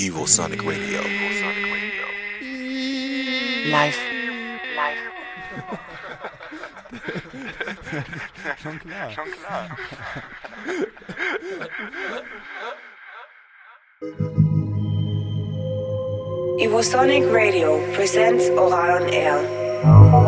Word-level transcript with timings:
Evosonic 0.00 0.62
Radio. 0.62 1.00
Live. 3.68 3.98
Live. 4.76 5.02
Schon 8.62 8.78
klar. 8.78 9.10
Schon 9.10 9.24
klar. 9.32 9.76
Evosonic 16.60 17.24
Radio 17.32 17.80
presents 17.94 18.48
Ohral 18.50 19.02
on 19.02 19.08
Air. 19.12 20.27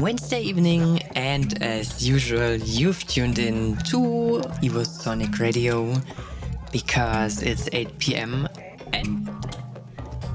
Wednesday 0.00 0.40
evening, 0.40 1.02
and 1.14 1.62
as 1.62 2.08
usual, 2.08 2.56
you've 2.56 3.06
tuned 3.06 3.38
in 3.38 3.76
to 3.90 4.40
Evosonic 4.62 5.38
Radio 5.38 5.94
because 6.72 7.42
it's 7.42 7.68
8 7.72 7.98
pm 7.98 8.48
and 8.94 9.28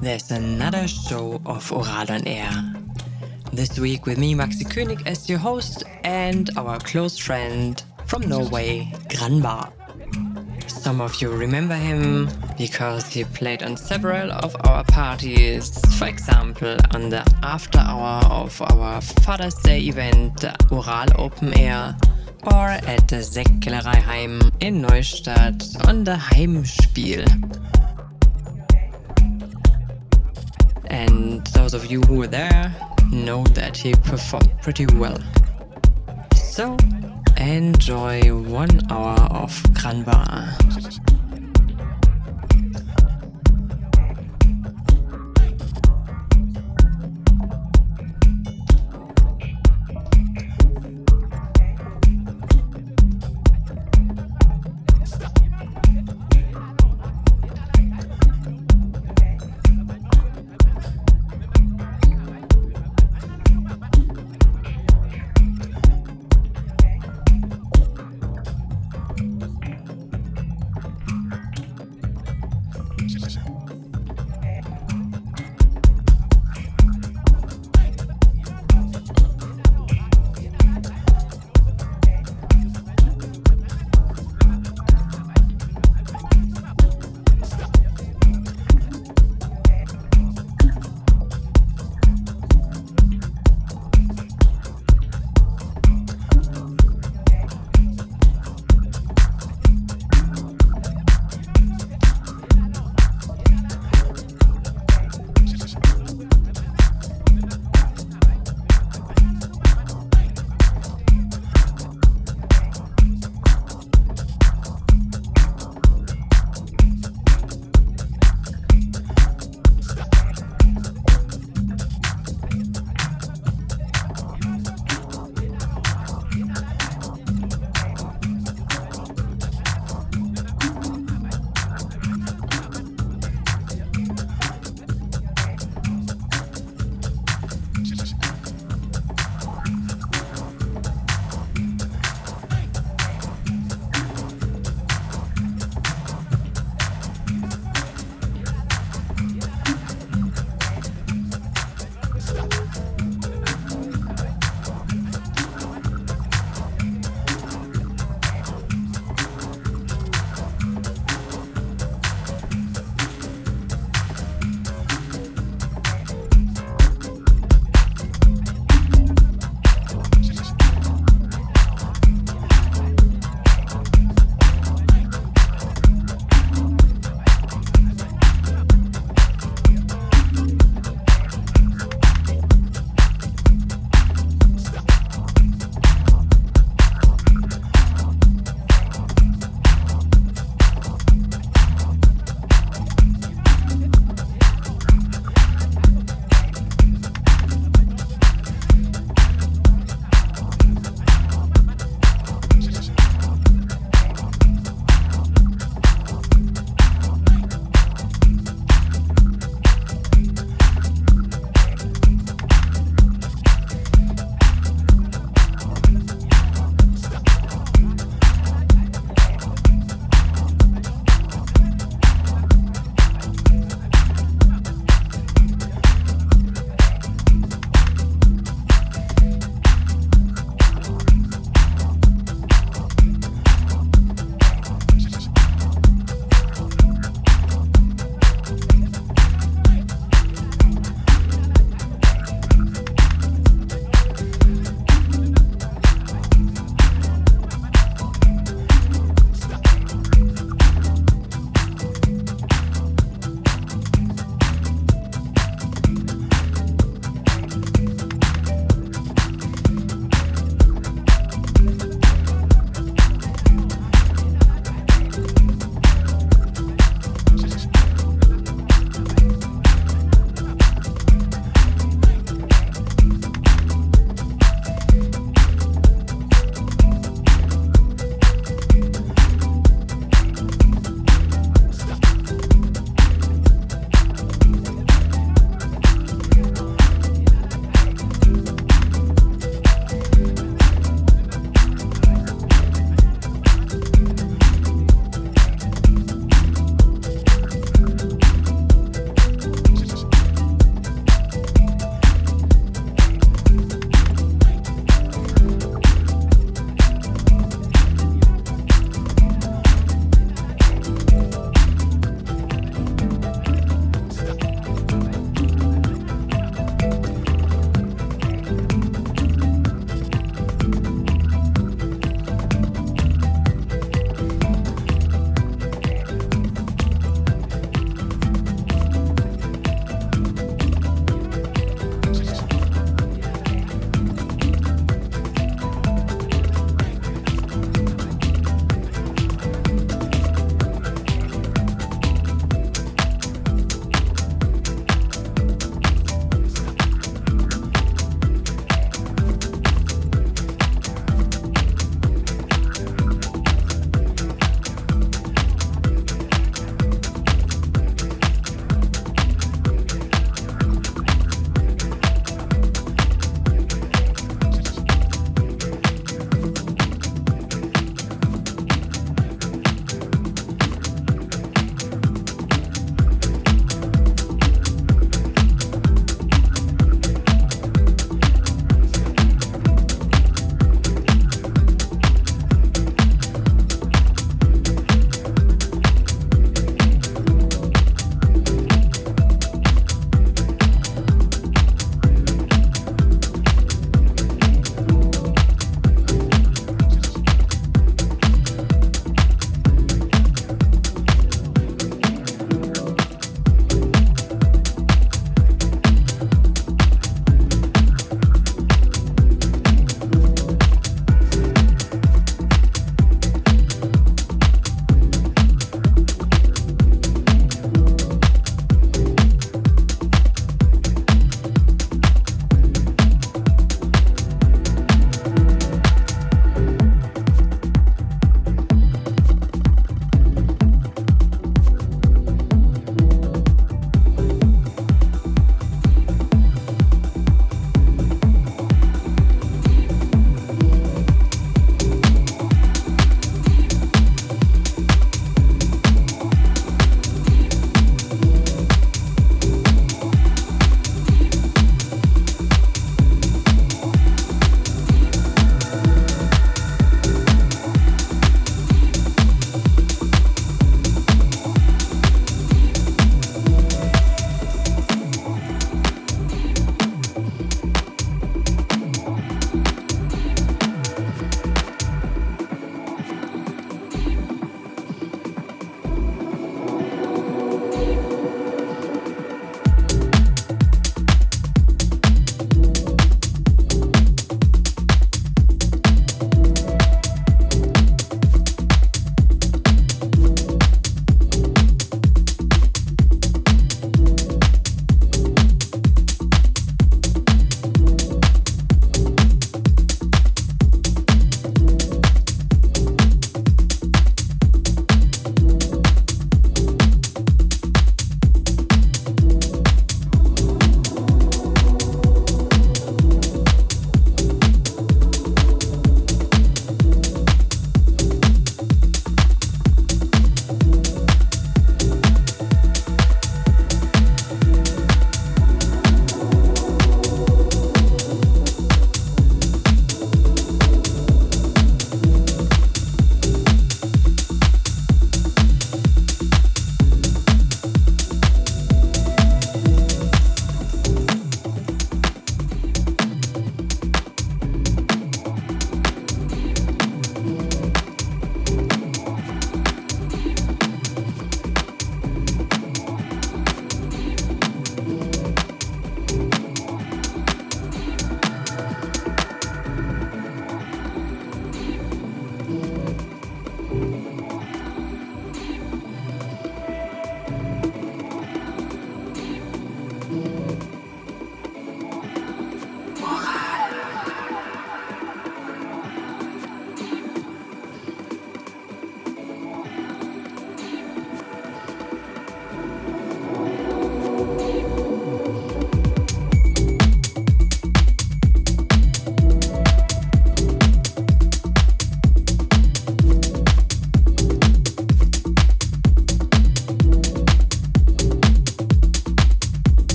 there's 0.00 0.30
another 0.30 0.86
show 0.86 1.40
of 1.46 1.68
Ohral 1.70 2.10
on 2.10 2.26
Air. 2.28 2.50
This 3.52 3.76
week 3.78 4.06
with 4.06 4.18
me, 4.18 4.34
Maxie 4.34 4.64
König, 4.64 5.04
as 5.04 5.28
your 5.28 5.38
host, 5.38 5.82
and 6.04 6.48
our 6.56 6.78
close 6.78 7.18
friend 7.18 7.82
from 8.06 8.22
Norway, 8.28 8.92
Granbar. 9.08 9.75
Some 10.66 11.00
of 11.00 11.20
you 11.20 11.30
remember 11.30 11.74
him 11.74 12.28
because 12.56 13.06
he 13.06 13.24
played 13.24 13.62
on 13.62 13.76
several 13.76 14.30
of 14.32 14.56
our 14.64 14.84
parties, 14.84 15.78
for 15.96 16.06
example, 16.06 16.76
on 16.94 17.08
the 17.08 17.24
after 17.42 17.78
hour 17.78 18.24
of 18.26 18.60
our 18.62 19.00
Father's 19.00 19.54
Day 19.54 19.80
event, 19.80 20.40
the 20.40 20.54
Ohral 20.70 21.12
Open 21.18 21.58
Air, 21.58 21.96
or 22.44 22.68
at 22.68 23.08
the 23.08 23.16
Sektkellerei 23.16 24.52
in 24.60 24.82
Neustadt 24.82 25.88
on 25.88 26.04
the 26.04 26.14
Heimspiel. 26.14 27.26
And 30.86 31.46
those 31.48 31.74
of 31.74 31.90
you 31.90 32.00
who 32.02 32.18
were 32.18 32.26
there 32.26 32.74
know 33.12 33.44
that 33.54 33.76
he 33.76 33.92
performed 33.94 34.52
pretty 34.62 34.86
well. 34.86 35.18
So, 36.34 36.76
enjoy 37.46 38.34
one 38.34 38.80
hour 38.90 39.18
of 39.30 39.52
Granbar. 39.74 41.25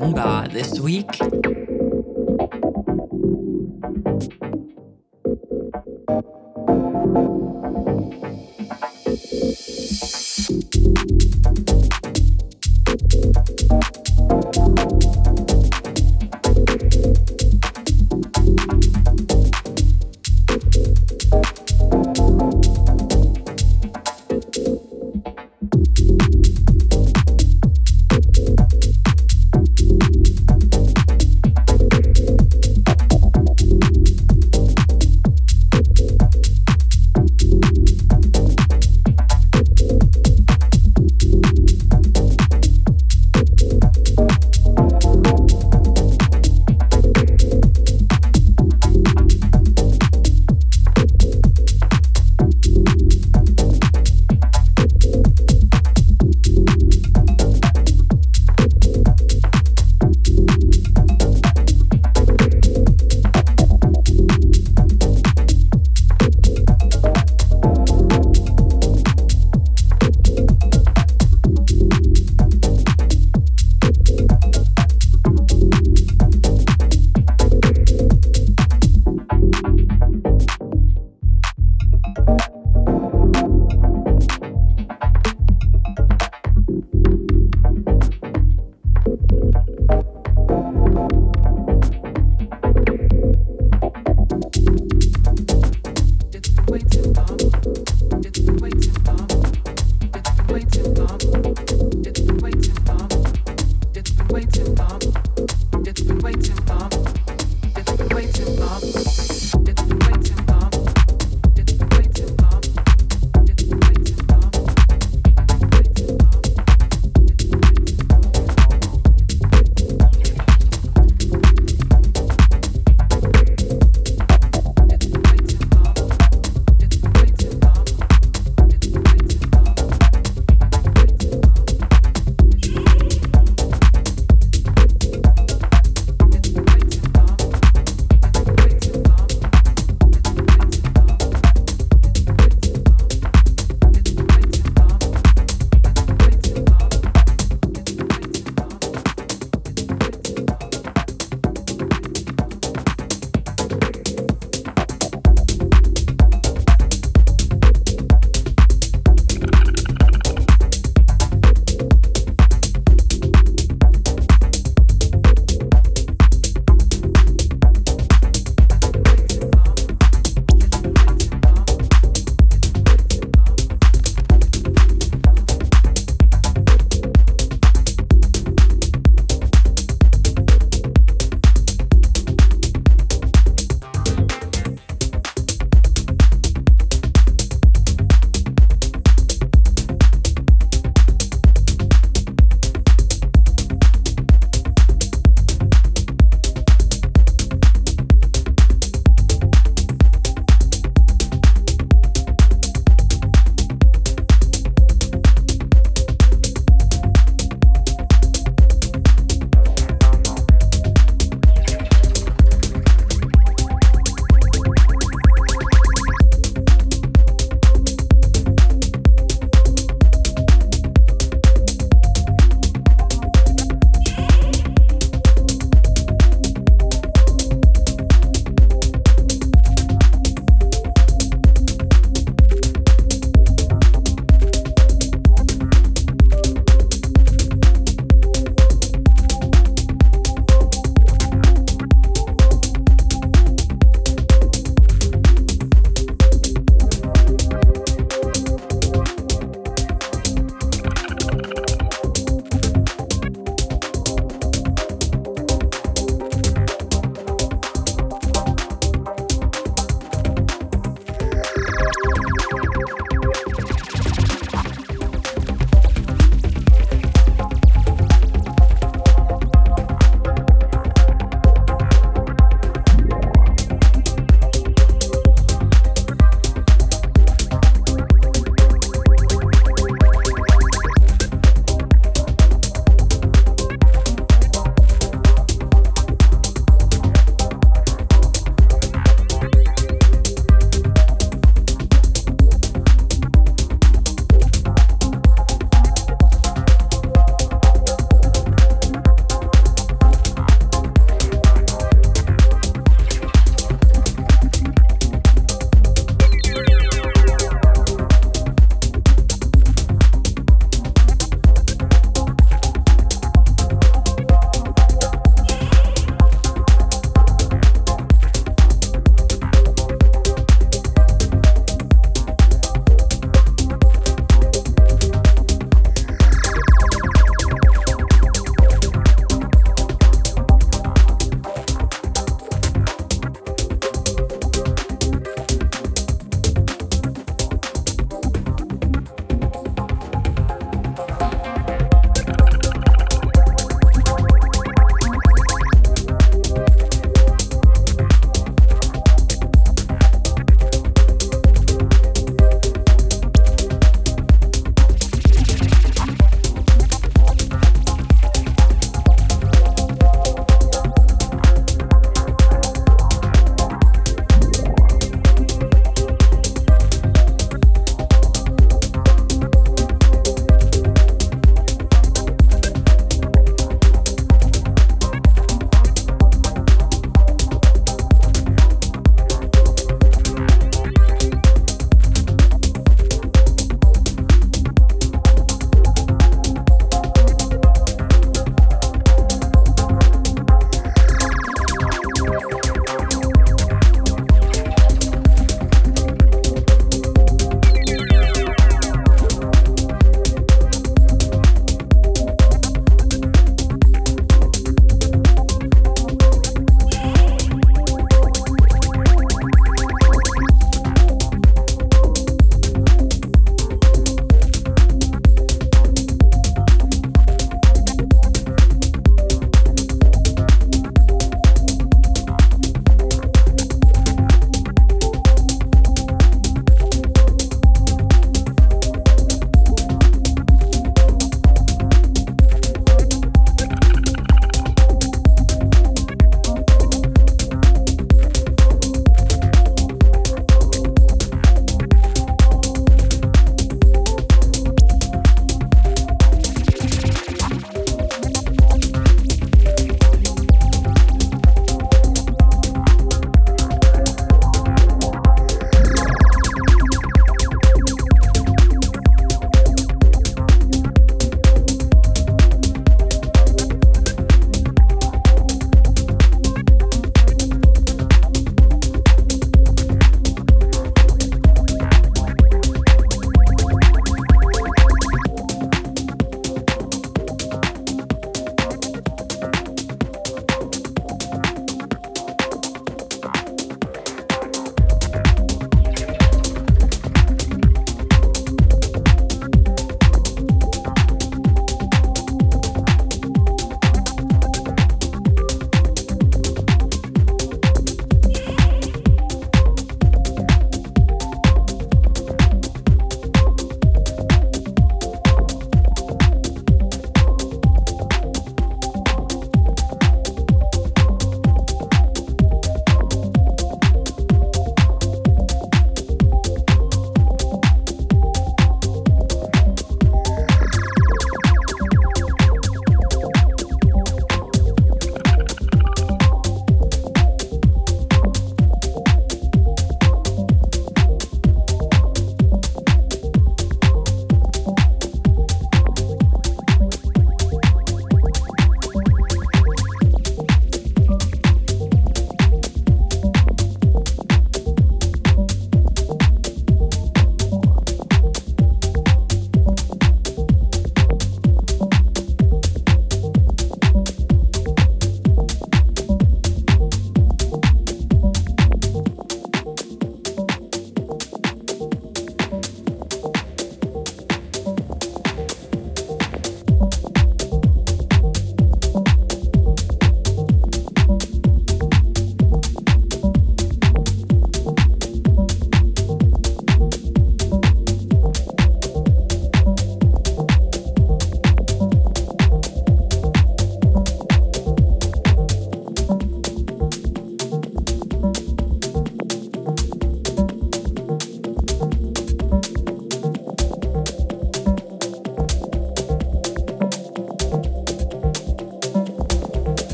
By 0.00 0.48
this 0.48 0.78
week. 0.78 1.05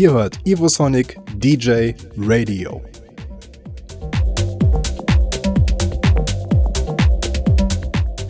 Ihr 0.00 0.12
hört 0.12 0.38
Evosonic 0.46 1.18
DJ 1.36 1.92
Radio. 2.16 2.80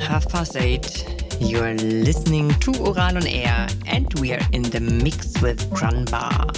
Half 0.01 0.29
past 0.29 0.57
eight. 0.57 1.07
You 1.39 1.61
are 1.61 1.75
listening 1.75 2.49
to 2.59 2.73
Ohral 2.73 3.15
on 3.15 3.25
Air, 3.25 3.69
and 3.87 4.13
we 4.19 4.33
are 4.33 4.43
in 4.51 4.63
the 4.63 4.81
mix 4.81 5.41
with 5.41 5.61
Granbar. 5.71 6.51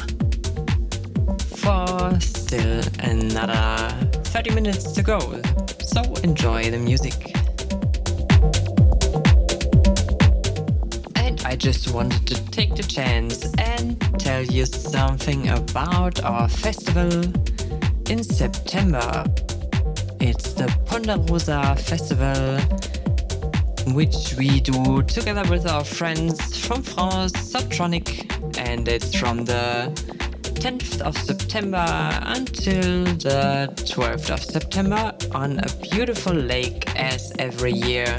For 1.59 2.19
still 2.19 2.81
another 3.01 3.95
30 4.33 4.55
minutes 4.55 4.93
to 4.93 5.03
go, 5.03 5.21
so 5.85 6.01
enjoy 6.23 6.71
the 6.71 6.79
music. 6.79 7.37
And 11.17 11.43
I 11.45 11.55
just 11.57 11.93
wanted 11.93 12.27
to 12.29 12.51
take 12.51 12.77
the 12.77 12.83
chance 12.83 13.53
tell 14.45 14.55
you 14.55 14.67
something 14.67 15.49
about 15.51 16.23
our 16.25 16.49
festival 16.49 17.13
in 18.11 18.25
September. 18.25 19.25
It's 20.21 20.55
the 20.55 20.67
Ponderosa 20.87 21.77
Festival 21.77 22.59
which 23.95 24.35
we 24.39 24.61
do 24.61 25.03
together 25.03 25.49
with 25.51 25.67
our 25.67 25.85
friends 25.85 26.57
from 26.57 26.83
France, 26.83 27.33
Subtronic, 27.33 28.09
and 28.59 28.89
it's 28.89 29.15
from 29.15 29.45
the 29.45 29.93
10th 30.61 31.01
of 31.03 31.17
September 31.17 31.87
until 32.23 33.05
the 33.05 33.73
12th 33.77 34.31
of 34.31 34.43
September 34.43 35.13
on 35.33 35.59
a 35.59 35.69
beautiful 35.91 36.35
lake 36.35 36.85
as 36.97 37.33
every 37.39 37.73
year 37.73 38.17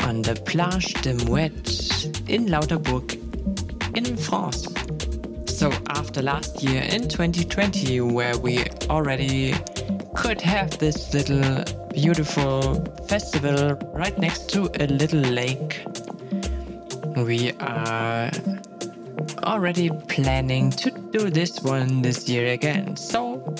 on 0.00 0.22
the 0.22 0.40
Plage 0.44 0.92
de 1.02 1.14
Mouette 1.24 1.84
in 2.28 2.46
Lauterbourg 2.46 3.13
France. 4.34 4.66
So 5.46 5.70
after 5.90 6.20
last 6.20 6.60
year 6.60 6.82
in 6.82 7.08
2020 7.08 8.00
where 8.00 8.36
we 8.36 8.64
already 8.90 9.54
could 10.14 10.40
have 10.40 10.76
this 10.78 11.14
little 11.14 11.62
beautiful 11.92 12.84
festival 13.08 13.76
right 13.92 14.18
next 14.18 14.50
to 14.50 14.68
a 14.80 14.86
little 14.88 15.20
lake. 15.20 15.84
We 17.16 17.52
are 17.60 18.32
already 19.44 19.90
planning 20.08 20.70
to 20.82 20.90
do 20.90 21.30
this 21.30 21.62
one 21.62 22.02
this 22.02 22.28
year 22.28 22.54
again. 22.54 22.96
So 22.96 23.54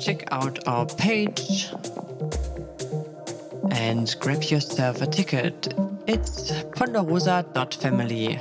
check 0.00 0.24
out 0.32 0.66
our 0.66 0.86
page 0.86 1.68
and 3.70 4.16
grab 4.20 4.42
yourself 4.44 5.02
a 5.02 5.06
ticket. 5.06 5.74
It's 6.12 6.50
ponderosa.family. 6.74 8.40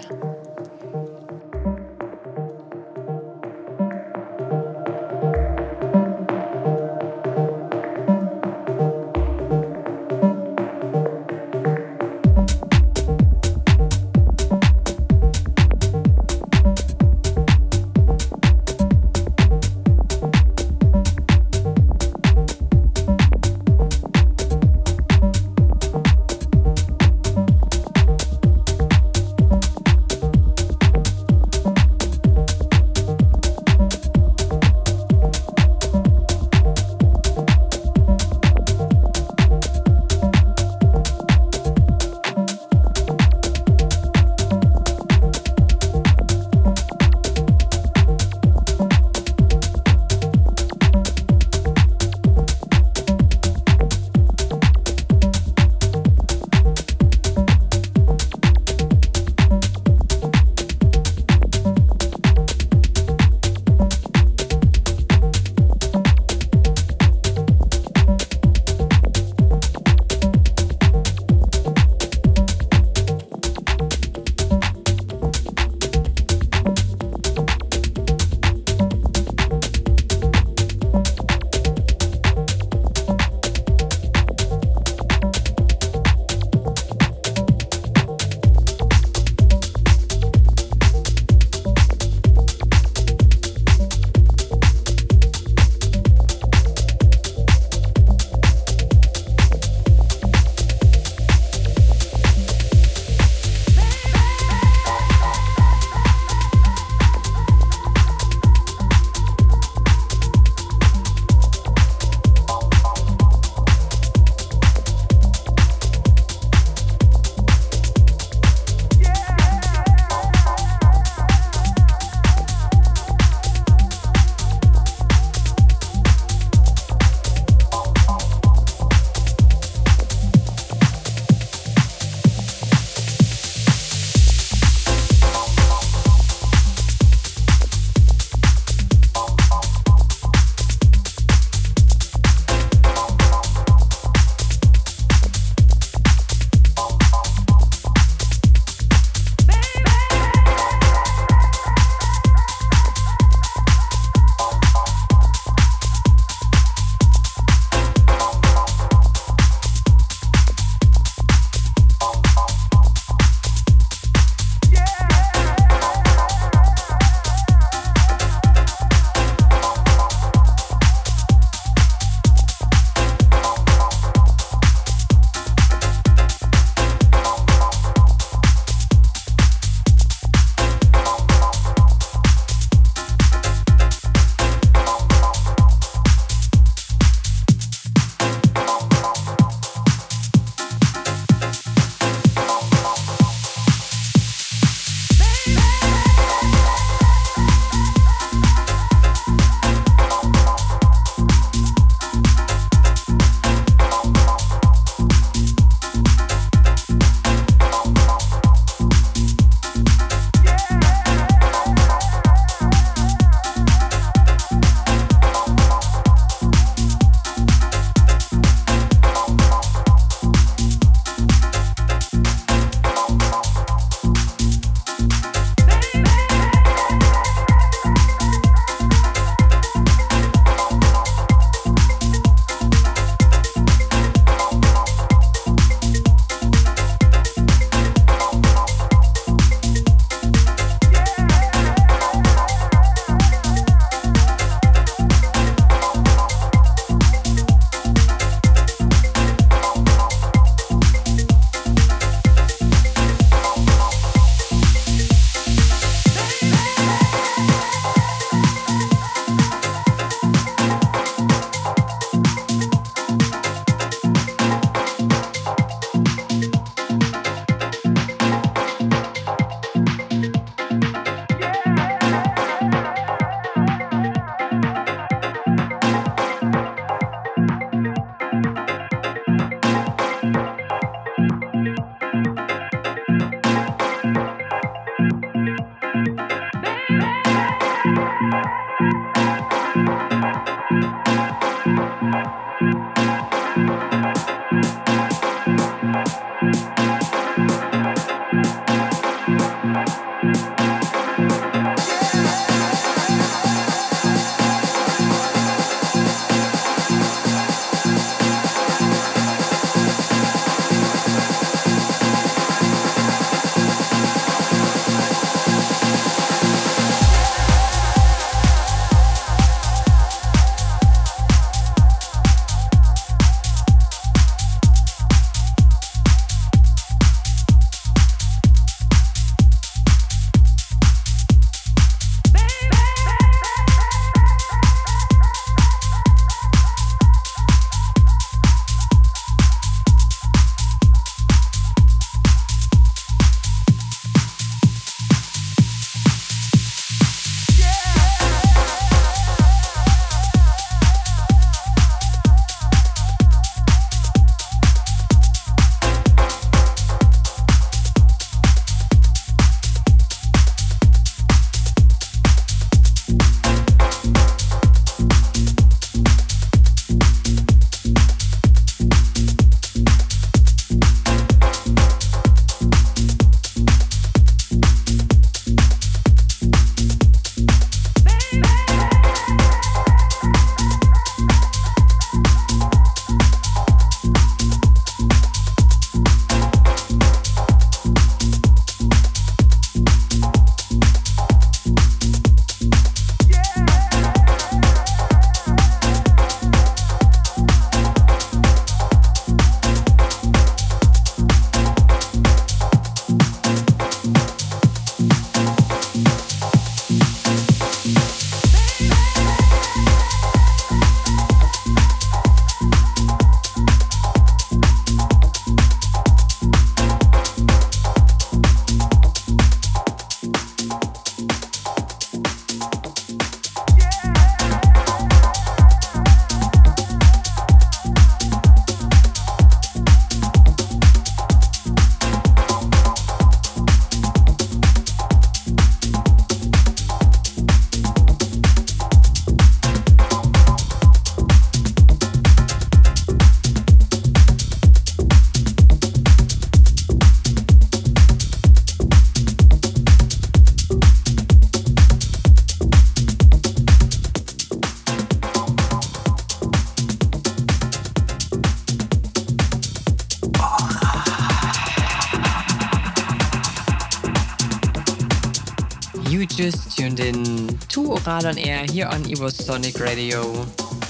Ohral 468.20 468.32
on 468.32 468.38
air 468.40 468.66
here 468.70 468.86
on 468.86 469.04
Evosonic 469.04 469.80
Radio 469.80 470.22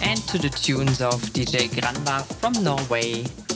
and 0.01 0.19
to 0.29 0.39
the 0.39 0.49
tunes 0.49 0.99
of 1.01 1.21
DJ 1.33 1.69
Granbar 1.69 2.23
from 2.39 2.53
Norway. 2.63 3.48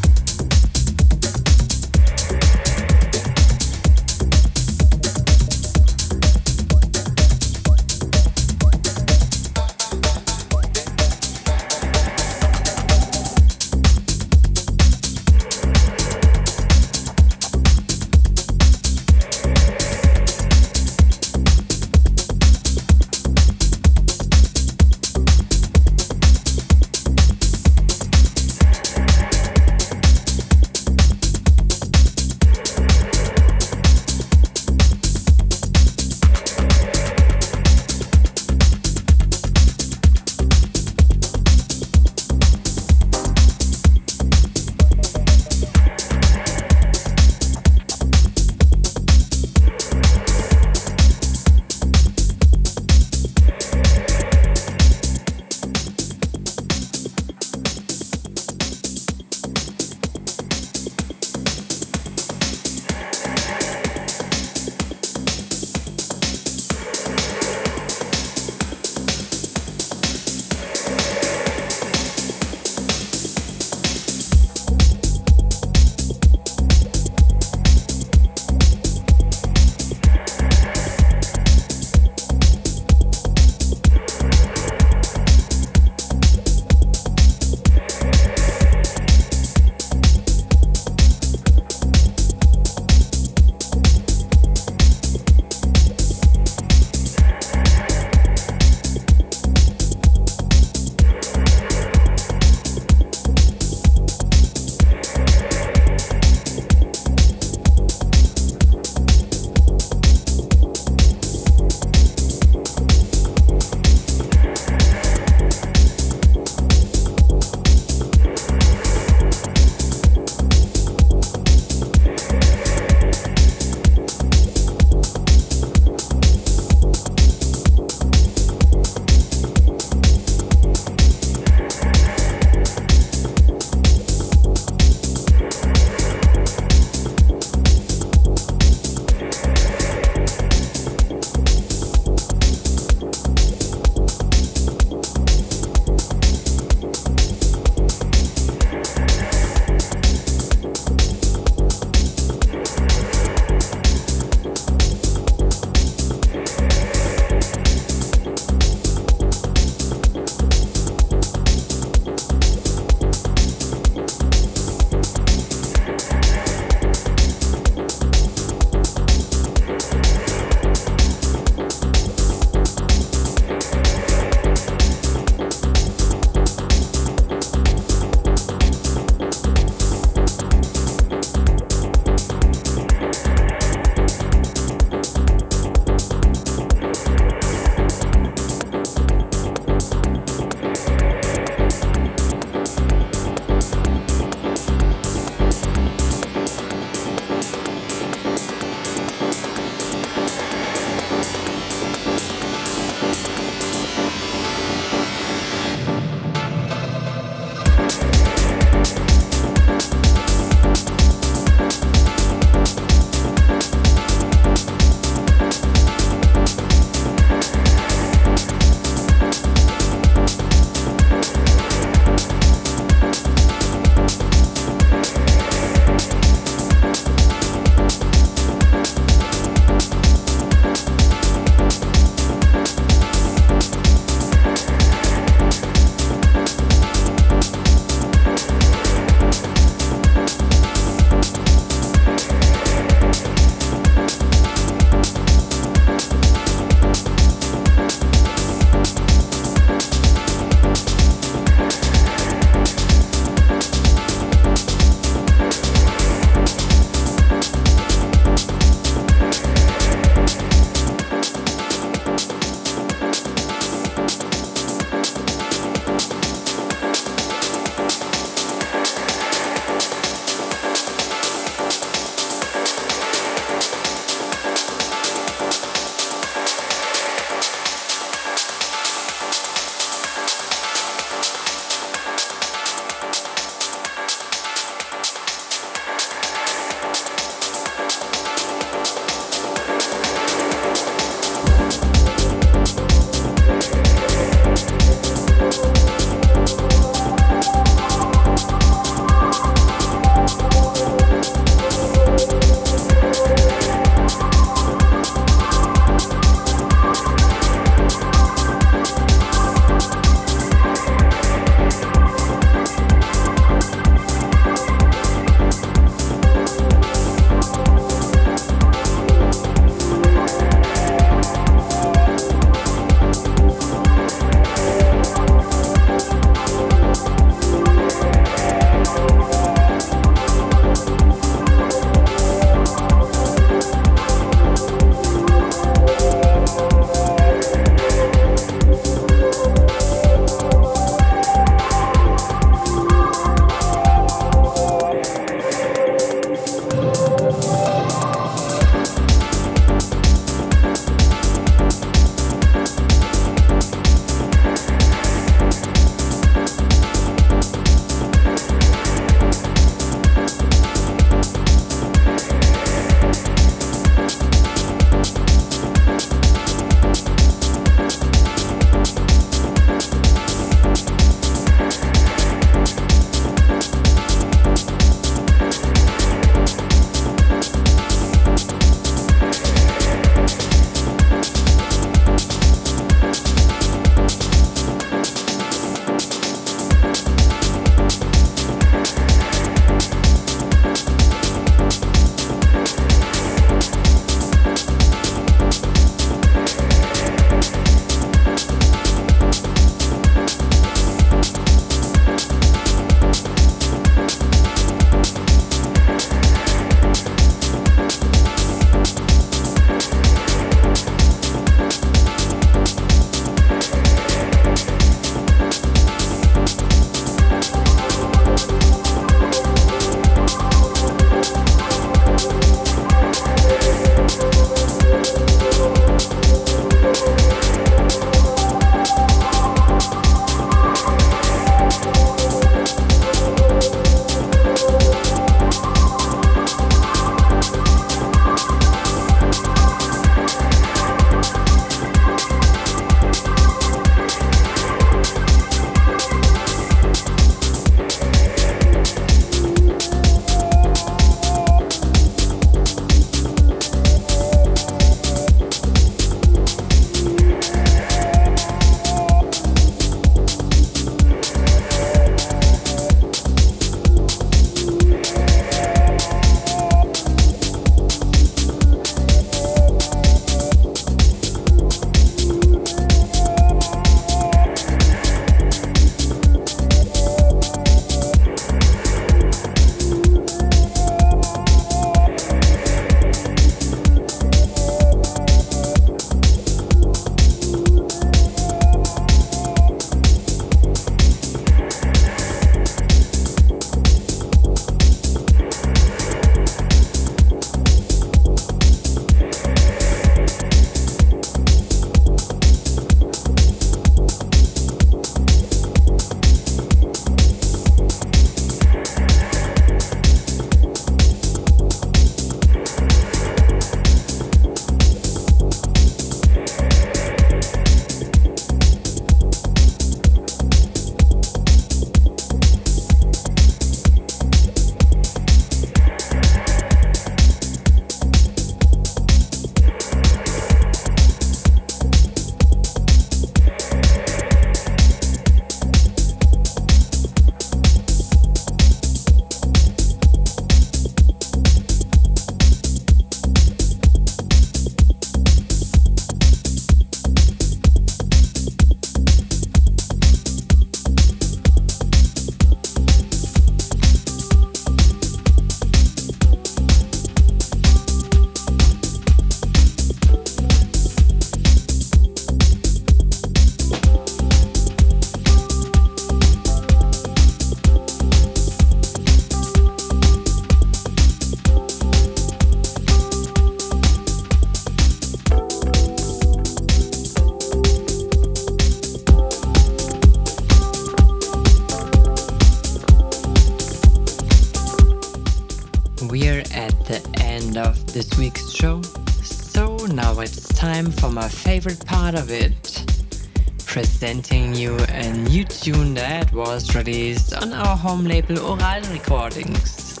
Presenting 593.68 594.54
you 594.54 594.74
a 594.88 595.12
new 595.12 595.44
tune 595.44 595.92
that 595.92 596.32
was 596.32 596.74
released 596.74 597.34
on 597.34 597.52
our 597.52 597.76
home 597.76 598.06
label 598.06 598.36
Ohral 598.36 598.90
Recordings. 598.90 600.00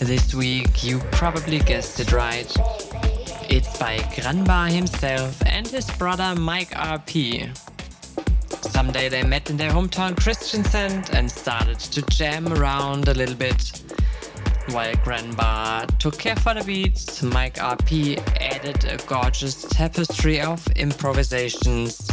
This 0.00 0.34
week, 0.34 0.82
you 0.82 1.00
probably 1.12 1.58
guessed 1.58 2.00
it 2.00 2.12
right. 2.12 2.50
It's 3.50 3.78
by 3.78 3.98
Granbar 4.14 4.70
himself 4.70 5.42
and 5.44 5.68
his 5.68 5.88
brother 5.90 6.34
Mike 6.34 6.70
RP. 6.70 7.54
Someday 8.72 9.10
they 9.10 9.22
met 9.22 9.50
in 9.50 9.58
their 9.58 9.70
hometown 9.70 10.14
Kristiansand 10.14 11.12
and 11.12 11.30
started 11.30 11.78
to 11.78 12.00
jam 12.06 12.50
around 12.54 13.08
a 13.08 13.14
little 13.14 13.36
bit. 13.36 13.82
While 14.70 14.94
Granbar 14.94 15.86
took 15.98 16.18
care 16.18 16.36
for 16.36 16.54
the 16.54 16.64
beats, 16.64 17.22
Mike 17.22 17.56
RP 17.56 18.18
added 18.40 18.82
a 18.86 18.96
gorgeous 19.06 19.66
tapestry 19.68 20.40
of 20.40 20.66
improvisations 20.68 22.09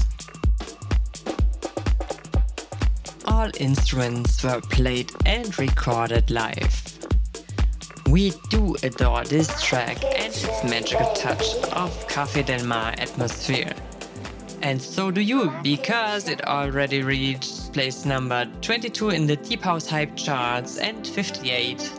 all 3.37 3.51
instruments 3.59 4.43
were 4.43 4.59
played 4.61 5.11
and 5.27 5.59
recorded 5.59 6.31
live. 6.31 6.75
We 8.09 8.31
do 8.49 8.75
adore 8.81 9.25
this 9.25 9.61
track 9.61 10.03
and 10.03 10.33
its 10.33 10.63
magical 10.63 11.13
touch 11.13 11.45
of 11.83 11.91
Café 12.07 12.43
Del 12.43 12.65
Mar 12.65 12.95
atmosphere. 12.97 13.75
And 14.63 14.81
so 14.81 15.11
do 15.11 15.21
you, 15.21 15.53
because 15.61 16.27
it 16.27 16.47
already 16.47 17.03
reached 17.03 17.73
place 17.73 18.05
number 18.05 18.49
22 18.61 19.11
in 19.11 19.27
the 19.27 19.35
Deep 19.35 19.61
House 19.61 19.87
Hype 19.87 20.15
charts 20.15 20.79
and 20.79 21.05
58 21.05 21.91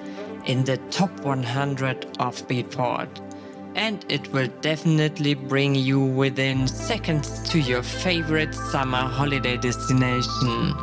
in 0.46 0.64
the 0.64 0.78
top 0.90 1.20
100 1.20 2.16
of 2.18 2.48
Beatport. 2.48 3.08
And 3.76 4.04
it 4.08 4.32
will 4.32 4.48
definitely 4.60 5.34
bring 5.34 5.76
you 5.76 6.00
within 6.00 6.66
seconds 6.66 7.48
to 7.50 7.60
your 7.60 7.84
favorite 7.84 8.56
summer 8.56 9.02
holiday 9.02 9.56
destination. 9.56 10.74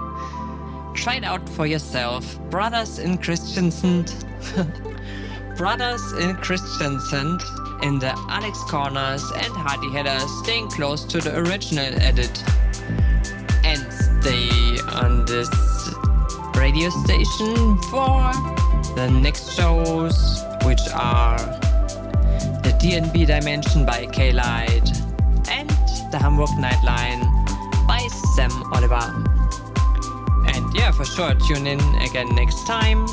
Try 0.95 1.15
it 1.15 1.23
out 1.23 1.47
for 1.49 1.67
yourself. 1.67 2.39
Brothers 2.49 2.99
in 2.99 3.17
Kristiansand. 3.17 4.07
Brothers 5.57 6.01
in 6.13 6.35
Kristiansand 6.37 7.83
in 7.83 7.99
the 7.99 8.13
Alex 8.29 8.57
corners 8.63 9.23
and 9.35 9.53
Hardy 9.53 9.91
Heller's 9.91 10.31
staying 10.43 10.69
close 10.69 11.03
to 11.05 11.19
the 11.19 11.37
original 11.37 11.93
edit. 12.01 12.43
And 13.63 13.81
stay 13.91 14.79
on 14.95 15.25
this 15.25 15.49
radio 16.55 16.89
station 16.89 17.77
for 17.91 18.31
the 18.95 19.09
next 19.21 19.53
shows, 19.53 20.43
which 20.63 20.81
are 20.93 21.37
the 22.63 22.75
DNB 22.81 23.27
Dimension 23.27 23.85
by 23.85 24.05
K 24.07 24.31
Light 24.31 24.89
and 25.51 25.69
the 26.11 26.17
Hamburg 26.17 26.49
Nightline 26.57 27.21
by 27.85 28.07
Sam 28.35 28.51
Oliver. 28.73 29.34
Yeah, 30.75 30.91
for 30.91 31.05
sure, 31.05 31.33
tune 31.35 31.67
in 31.67 31.79
again 32.01 32.35
next 32.35 32.67
time 32.67 33.07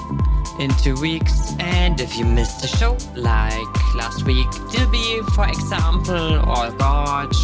in 0.58 0.68
two 0.82 1.00
weeks. 1.00 1.54
And 1.60 2.00
if 2.00 2.18
you 2.18 2.24
missed 2.24 2.60
the 2.60 2.66
show, 2.66 2.96
like 3.14 3.94
last 3.94 4.26
week, 4.26 4.48
Dilby, 4.72 5.24
for 5.32 5.46
example, 5.46 6.42
oh 6.44 6.66
or 6.66 6.72
Gorge, 6.72 7.38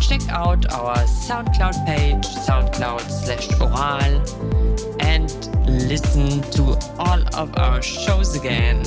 check 0.00 0.22
out 0.28 0.72
our 0.72 0.98
SoundCloud 1.26 1.86
page, 1.86 2.24
SoundCloud 2.46 3.00
slash 3.10 3.48
Ohral, 3.58 4.22
and 5.02 5.28
listen 5.66 6.40
to 6.52 6.78
all 7.00 7.20
of 7.34 7.58
our 7.58 7.82
shows 7.82 8.36
again. 8.36 8.80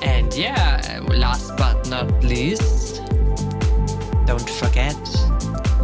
And 0.00 0.32
yeah, 0.32 1.00
last 1.08 1.56
but 1.56 1.88
not 1.88 2.08
least, 2.22 3.02
don't 4.26 4.48
forget, 4.48 4.96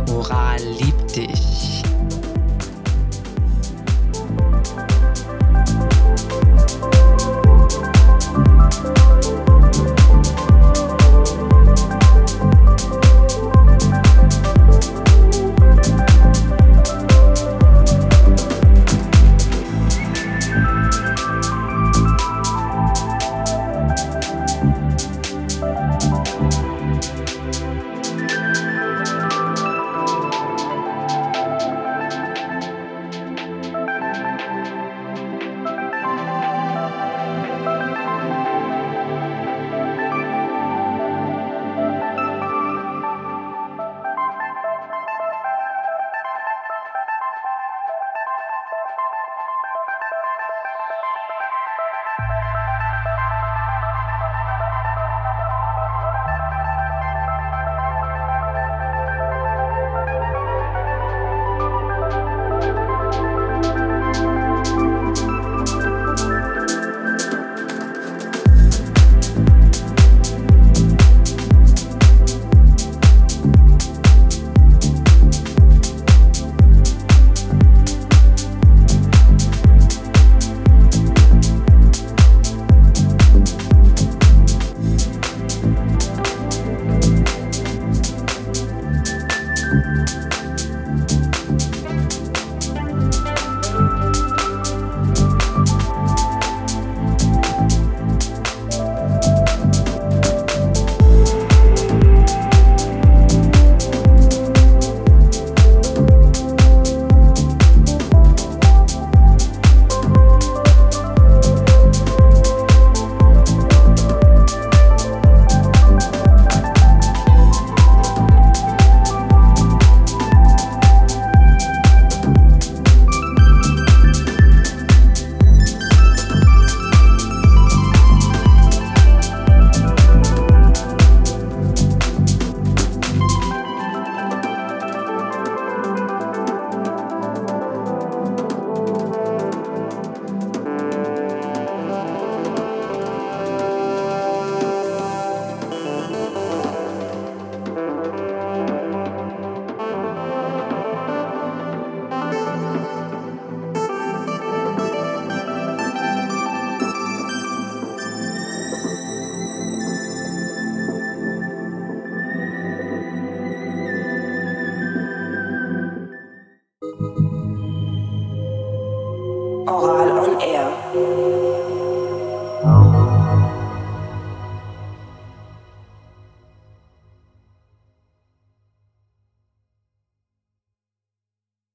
Ohral 0.06 0.62
liebt 0.78 1.16
dich. 1.16 1.83
On 6.16 6.94
Air. 6.94 7.03